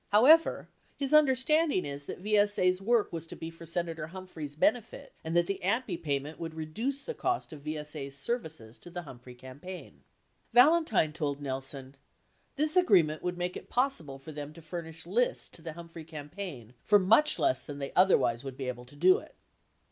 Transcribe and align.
However, 0.09 0.67
his 0.97 1.13
understanding 1.13 1.85
is 1.85 2.05
that 2.05 2.17
VS 2.17 2.57
A's 2.57 2.81
work 2.81 3.13
was 3.13 3.27
to 3.27 3.35
be 3.35 3.51
for 3.51 3.67
Senator 3.67 4.07
Humphrey's 4.07 4.55
benefit 4.55 5.13
and 5.23 5.37
that 5.37 5.45
the 5.45 5.59
AMPI 5.63 6.01
pay 6.01 6.17
ments 6.17 6.39
would 6.39 6.55
reduce 6.55 7.03
the 7.03 7.13
cost 7.13 7.53
of 7.53 7.63
VSA's 7.63 8.17
services 8.17 8.79
to 8.79 8.89
the 8.89 9.03
Humphrey 9.03 9.35
campaign. 9.35 10.01
Valentine 10.53 11.13
told 11.13 11.39
Nelson,"... 11.39 11.97
this 12.55 12.75
(agreement) 12.75 13.21
would 13.21 13.37
make 13.37 13.55
it 13.55 13.69
possible 13.69 14.17
for 14.17 14.31
them 14.31 14.53
to 14.53 14.61
furnish 14.63 15.05
lists 15.05 15.47
to 15.49 15.61
the 15.61 15.73
Humphrey 15.73 16.03
campaign 16.03 16.73
for 16.83 16.97
much 16.97 17.37
less 17.37 17.63
than 17.63 17.77
they 17.77 17.93
otherwise 17.95 18.43
would 18.43 18.57
be 18.57 18.67
able 18.67 18.85
to 18.85 18.95
do 18.95 19.19
it." 19.19 19.35